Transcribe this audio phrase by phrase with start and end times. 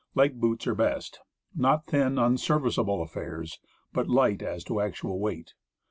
[0.15, 1.19] Light boots are best.
[1.53, 3.59] Not thin, unserviceable affairs,
[3.93, 5.53] but light as to actual weight.